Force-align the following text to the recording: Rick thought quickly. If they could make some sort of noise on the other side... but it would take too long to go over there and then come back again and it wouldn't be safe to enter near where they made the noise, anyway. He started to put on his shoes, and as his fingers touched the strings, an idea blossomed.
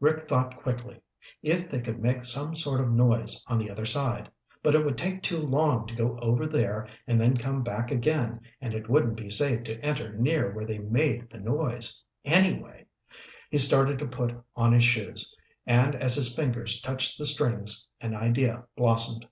Rick 0.00 0.20
thought 0.20 0.56
quickly. 0.56 1.02
If 1.42 1.70
they 1.70 1.82
could 1.82 1.98
make 2.00 2.24
some 2.24 2.56
sort 2.56 2.80
of 2.80 2.90
noise 2.90 3.44
on 3.46 3.58
the 3.58 3.68
other 3.68 3.84
side... 3.84 4.30
but 4.62 4.74
it 4.74 4.82
would 4.82 4.96
take 4.96 5.22
too 5.22 5.36
long 5.36 5.86
to 5.86 5.94
go 5.94 6.18
over 6.22 6.46
there 6.46 6.88
and 7.06 7.20
then 7.20 7.36
come 7.36 7.62
back 7.62 7.90
again 7.90 8.40
and 8.62 8.72
it 8.72 8.88
wouldn't 8.88 9.18
be 9.18 9.28
safe 9.28 9.64
to 9.64 9.78
enter 9.84 10.14
near 10.14 10.50
where 10.50 10.64
they 10.64 10.78
made 10.78 11.28
the 11.28 11.36
noise, 11.38 12.02
anyway. 12.24 12.86
He 13.50 13.58
started 13.58 13.98
to 13.98 14.06
put 14.06 14.32
on 14.56 14.72
his 14.72 14.84
shoes, 14.84 15.36
and 15.66 15.94
as 15.94 16.14
his 16.14 16.34
fingers 16.34 16.80
touched 16.80 17.18
the 17.18 17.26
strings, 17.26 17.86
an 18.00 18.14
idea 18.14 18.64
blossomed. 18.78 19.26